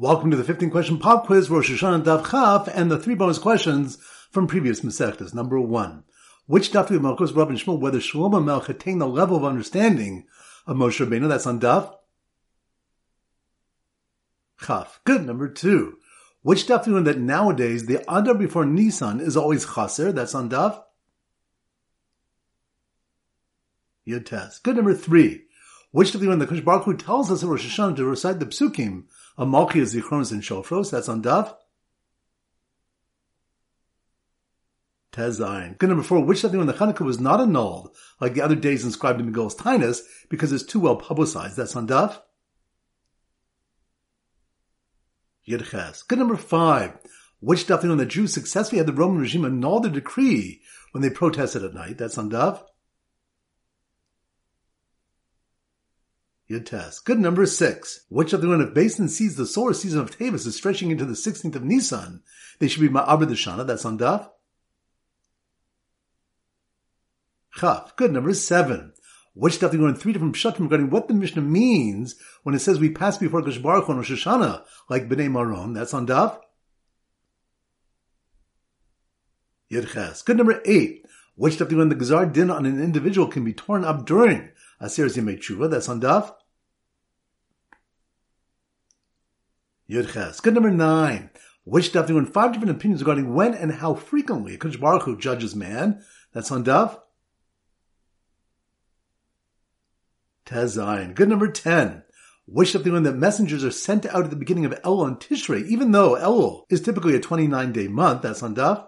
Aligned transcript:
Welcome 0.00 0.30
to 0.30 0.36
the 0.38 0.44
15 0.44 0.70
question 0.70 0.96
pop 0.96 1.26
quiz, 1.26 1.50
Rosh 1.50 1.70
Hashanah 1.70 2.04
Daf 2.04 2.30
Chaf, 2.30 2.74
and 2.74 2.90
the 2.90 2.98
three 2.98 3.14
bonus 3.14 3.36
questions 3.36 3.98
from 4.30 4.46
previous 4.46 4.80
Masechtas. 4.80 5.34
Number 5.34 5.60
one, 5.60 6.04
which 6.46 6.72
Daf 6.72 6.88
Melchus 6.88 7.36
Rabbi 7.36 7.52
Shmuel 7.52 7.78
whether 7.78 7.98
Shlomo 7.98 8.42
Melch 8.42 8.70
attained 8.70 9.02
the 9.02 9.06
level 9.06 9.36
of 9.36 9.44
understanding 9.44 10.24
of 10.66 10.78
Moshe 10.78 11.06
Rabbeinu? 11.06 11.28
That's 11.28 11.46
on 11.46 11.60
Daf 11.60 11.94
Chaf. 14.62 15.00
Good. 15.04 15.26
Number 15.26 15.48
two, 15.50 15.98
which 16.40 16.66
Daf 16.66 17.04
that 17.04 17.18
nowadays 17.18 17.84
the 17.84 18.00
Adar 18.08 18.32
before 18.36 18.64
Nisan 18.64 19.20
is 19.20 19.36
always 19.36 19.66
Chaser? 19.66 20.12
That's 20.12 20.34
on 20.34 20.48
Daf 20.48 20.82
Yud 24.08 24.24
Tes. 24.24 24.60
Good. 24.60 24.76
Number 24.76 24.94
three, 24.94 25.42
which 25.90 26.12
do 26.12 26.36
the 26.36 26.46
Kush 26.46 26.60
Baruch 26.60 26.84
Hu 26.84 26.96
tells 26.96 27.30
us 27.30 27.42
at 27.42 27.48
Rosh 27.48 27.66
Hashanah 27.66 27.96
to 27.96 28.04
recite 28.04 28.38
the 28.38 28.46
Psukim 28.46 29.04
a 29.36 29.44
Malchiyos 29.44 29.94
Zichronos 29.94 30.32
and 30.32 30.42
Shofros. 30.42 30.90
That's 30.90 31.08
on 31.08 31.22
Daf. 31.22 31.54
Tes 35.12 35.40
Zayin. 35.40 35.76
Good 35.78 35.88
number 35.88 36.04
four. 36.04 36.24
Which 36.24 36.40
something 36.40 36.58
when 36.58 36.68
the 36.68 36.74
Hanukkah 36.74 37.04
was 37.04 37.18
not 37.18 37.40
annulled, 37.40 37.90
like 38.20 38.34
the 38.34 38.42
other 38.42 38.54
days 38.54 38.84
inscribed 38.84 39.20
in 39.20 39.32
Megillas 39.32 39.56
Taanis, 39.56 40.02
because 40.28 40.52
it's 40.52 40.62
too 40.62 40.78
well 40.78 40.96
publicized. 40.96 41.56
That's 41.56 41.74
on 41.74 41.88
Daf. 41.88 42.20
Yud 45.48 45.68
Ches. 45.68 46.02
Good 46.02 46.18
number 46.18 46.36
five. 46.36 46.96
Which 47.40 47.60
stuff 47.60 47.82
when 47.82 47.96
the 47.96 48.06
Jews 48.06 48.32
successfully 48.32 48.78
had 48.78 48.86
the 48.86 48.92
Roman 48.92 49.22
regime 49.22 49.44
annul 49.44 49.80
the 49.80 49.88
decree 49.88 50.60
when 50.92 51.02
they 51.02 51.10
protested 51.10 51.64
at 51.64 51.74
night. 51.74 51.98
That's 51.98 52.18
on 52.18 52.30
Daf. 52.30 52.62
Yud 56.50 56.66
Tes. 56.66 56.98
Good 56.98 57.20
number 57.20 57.46
six. 57.46 58.06
Which 58.08 58.32
of 58.32 58.40
the 58.40 58.48
one 58.48 58.60
if 58.60 58.74
Beis 58.74 58.96
Din 58.96 59.08
sees 59.08 59.36
the 59.36 59.46
solar 59.46 59.72
season 59.72 60.00
of 60.00 60.10
Teves 60.10 60.46
is 60.46 60.56
stretching 60.56 60.90
into 60.90 61.04
the 61.04 61.14
16th 61.14 61.54
of 61.54 61.62
Nisan, 61.62 62.22
they 62.58 62.66
should 62.66 62.80
be 62.80 62.88
Ma'abed 62.88 63.30
Shana. 63.30 63.64
That's 63.64 63.84
on 63.84 63.98
Daf. 63.98 64.28
Chaf. 67.54 67.94
Good 67.96 68.12
number 68.12 68.34
seven. 68.34 68.92
Which 69.34 69.54
stuff 69.54 69.70
they 69.70 69.78
go 69.78 69.86
in 69.86 69.94
three 69.94 70.12
different 70.12 70.34
pshatim 70.34 70.60
regarding 70.60 70.90
what 70.90 71.06
the 71.06 71.14
Mishnah 71.14 71.42
means 71.42 72.16
when 72.42 72.54
it 72.54 72.58
says 72.58 72.80
we 72.80 72.90
pass 72.90 73.16
before 73.16 73.42
Gosh 73.42 73.58
Baruch 73.58 73.88
on 73.88 73.96
Rosh 73.96 74.10
Hashanah, 74.10 74.64
like 74.88 75.08
Bnei 75.08 75.30
Maron. 75.30 75.72
That's 75.72 75.94
on 75.94 76.06
Daf. 76.06 76.40
Yud 79.70 79.92
Ches. 79.92 80.22
Good 80.22 80.36
number 80.36 80.60
eight. 80.64 81.06
Which 81.36 81.54
stuff 81.54 81.68
they 81.68 81.76
go 81.76 81.80
in 81.82 81.88
the 81.88 81.94
Gazar 81.94 82.26
din 82.26 82.50
on 82.50 82.66
an 82.66 82.82
individual 82.82 83.28
can 83.28 83.44
be 83.44 83.54
torn 83.54 83.84
up 83.84 84.04
during 84.04 84.50
Aseres 84.82 85.16
Yemei 85.16 85.38
Teshuva. 85.38 85.70
That's 85.70 85.88
on 85.88 86.00
Daf. 86.00 86.34
Yud 89.90 90.12
Ches. 90.12 90.40
Good 90.40 90.54
number 90.54 90.70
nine. 90.70 91.30
Which 91.64 91.92
daf 91.92 92.06
there 92.06 92.24
five 92.26 92.52
different 92.52 92.76
opinions 92.76 93.00
regarding 93.00 93.34
when 93.34 93.54
and 93.54 93.72
how 93.72 93.94
frequently 93.94 94.56
Kodesh 94.56 94.80
Baruch 94.80 95.02
Hu 95.02 95.18
judges 95.18 95.56
man. 95.56 96.02
That's 96.32 96.52
on 96.52 96.64
daf. 96.64 97.00
Tes 100.46 100.76
Zayin. 100.76 101.14
Good 101.14 101.28
number 101.28 101.50
ten. 101.50 102.04
Which 102.46 102.72
daf 102.72 102.90
when 102.90 103.02
that 103.02 103.16
messengers 103.16 103.64
are 103.64 103.72
sent 103.72 104.06
out 104.06 104.24
at 104.24 104.30
the 104.30 104.36
beginning 104.36 104.64
of 104.64 104.80
Elul 104.82 105.08
and 105.08 105.16
Tishrei, 105.18 105.66
even 105.66 105.90
though 105.90 106.14
Elul 106.14 106.66
is 106.70 106.80
typically 106.80 107.16
a 107.16 107.20
29 107.20 107.72
day 107.72 107.88
month. 107.88 108.22
That's 108.22 108.44
on 108.44 108.54
daf. 108.54 108.86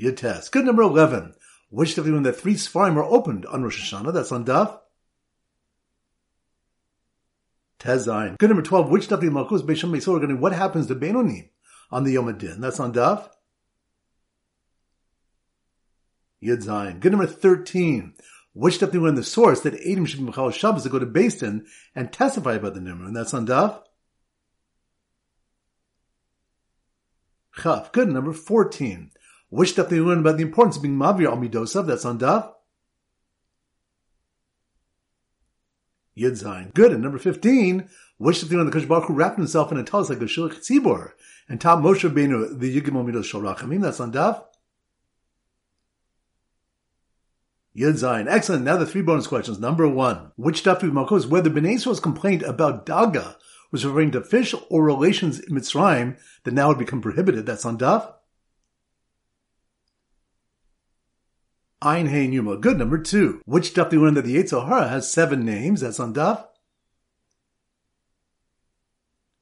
Yud 0.00 0.50
Good 0.50 0.64
number 0.64 0.82
11. 0.82 1.34
Which 1.70 1.94
daf 1.94 2.04
when 2.04 2.24
the 2.24 2.32
three 2.32 2.54
Sfarim 2.54 2.96
are 2.96 3.04
opened 3.04 3.46
on 3.46 3.62
Rosh 3.62 3.92
Hashanah. 3.92 4.12
That's 4.12 4.32
on 4.32 4.44
daf. 4.44 4.81
Tes 7.82 8.06
Zayin. 8.06 8.38
Good 8.38 8.48
number 8.48 8.62
12. 8.62 8.90
Which 8.90 9.08
Daf 9.08 9.22
Malchus 9.22 9.62
Beisham 9.62 9.90
Meisor 9.90 10.14
regarding 10.14 10.40
what 10.40 10.52
happens 10.52 10.86
to 10.86 10.94
Benonim 10.94 11.48
on 11.90 12.04
the 12.04 12.12
Yom 12.12 12.26
HaDin? 12.26 12.60
That's 12.60 12.78
on 12.78 12.92
Daf. 12.92 13.28
Yud. 16.40 17.00
Good 17.00 17.10
number 17.10 17.26
13. 17.26 18.14
Which 18.52 18.78
Daf 18.78 18.96
when 19.00 19.16
the 19.16 19.24
source 19.24 19.62
that 19.62 19.74
Adam 19.74 20.06
should 20.06 20.24
be 20.24 20.30
Mechallel 20.30 20.54
Shabbos 20.54 20.84
to 20.84 20.90
go 20.90 21.00
to 21.00 21.06
Din 21.06 21.66
and 21.96 22.12
testify 22.12 22.54
about 22.54 22.74
the 22.74 22.80
Nimr? 22.80 23.04
And 23.06 23.16
that's 23.16 23.34
on 23.34 23.48
Daf. 23.48 23.82
Chaf. 27.60 27.90
Good 27.90 28.10
number 28.10 28.32
14. 28.32 29.10
Which 29.48 29.74
Daf 29.74 29.88
they 29.88 29.98
learn 29.98 30.20
about 30.20 30.36
the 30.36 30.44
importance 30.44 30.76
of 30.76 30.82
being 30.82 30.96
Mavir 30.96 31.26
Al 31.26 31.36
Midosav? 31.36 31.88
That's 31.88 32.04
on 32.04 32.20
Daf. 32.20 32.52
Yud. 36.16 36.74
Good. 36.74 36.92
And 36.92 37.02
number 37.02 37.18
15, 37.18 37.88
which 38.18 38.40
the 38.40 38.46
thing 38.46 38.58
on 38.58 38.66
the 38.66 38.72
Kosh 38.72 38.84
Baruch 38.84 39.06
Hu 39.06 39.14
wrapped 39.14 39.38
himself 39.38 39.72
in 39.72 39.78
a 39.78 39.82
talis 39.82 40.10
like 40.10 40.20
a 40.20 40.24
Shliach 40.24 40.60
Tzibbur 40.60 41.12
and 41.48 41.60
taught 41.60 41.82
Moshe 41.82 42.08
Rabbeinu 42.08 42.58
the 42.58 42.80
Yigim 42.80 42.92
Omidos 42.92 43.24
Shal. 43.24 43.40
That's 43.42 44.00
on 44.00 44.12
Daf. 44.12 44.44
Yud. 47.76 48.28
Excellent. 48.28 48.64
Now 48.64 48.76
the 48.76 48.86
three 48.86 49.02
bonus 49.02 49.26
questions. 49.26 49.58
Number 49.58 49.88
one, 49.88 50.32
which 50.36 50.62
Daf 50.62 50.80
Malko 50.80 51.16
is 51.16 51.26
whether 51.26 51.48
Bnei 51.48 51.74
Israel's 51.74 52.00
complaint 52.00 52.42
about 52.42 52.84
Daga 52.84 53.36
was 53.70 53.86
referring 53.86 54.10
to 54.10 54.20
fish 54.20 54.54
or 54.68 54.84
relations 54.84 55.40
in 55.40 55.54
Mitzrayim 55.54 56.18
that 56.44 56.52
now 56.52 56.68
would 56.68 56.78
become 56.78 57.00
prohibited. 57.00 57.46
That's 57.46 57.64
on 57.64 57.78
Daf. 57.78 58.12
Ayin 61.82 62.08
Hey 62.08 62.28
Numa. 62.28 62.56
Good. 62.56 62.78
Number 62.78 62.98
two. 62.98 63.42
Which 63.44 63.74
daf 63.74 63.90
do 63.90 63.96
you 63.96 64.04
learn 64.04 64.14
that 64.14 64.24
the 64.24 64.36
Yetzer 64.36 64.68
Hara 64.68 64.88
has 64.88 65.12
seven 65.12 65.44
names? 65.44 65.80
That's 65.80 65.98
on 65.98 66.14
daf. 66.14 66.46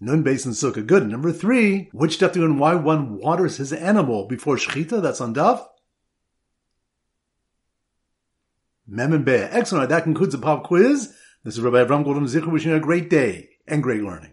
Nun 0.00 0.22
Basin 0.22 0.52
Sukkah. 0.52 0.86
Good. 0.86 1.06
Number 1.08 1.30
three. 1.30 1.90
Which 1.92 2.18
daf 2.18 2.32
do 2.32 2.40
you 2.40 2.46
learn 2.46 2.58
why 2.58 2.74
one 2.74 3.18
waters 3.18 3.58
his 3.58 3.72
animal 3.72 4.26
before 4.26 4.56
Shechita? 4.56 5.02
That's 5.02 5.20
on 5.20 5.34
daf. 5.34 5.66
Mem 8.86 9.12
and 9.12 9.28
Excellent. 9.28 9.90
That 9.90 10.04
concludes 10.04 10.32
the 10.32 10.40
pop 10.40 10.64
quiz. 10.64 11.14
This 11.44 11.54
is 11.54 11.60
Rabbi 11.60 11.84
Avram 11.84 12.04
Golden 12.04 12.24
Zichur 12.24 12.50
wishing 12.50 12.70
you 12.70 12.76
a 12.76 12.80
great 12.80 13.10
day 13.10 13.50
and 13.66 13.82
great 13.82 14.02
learning. 14.02 14.30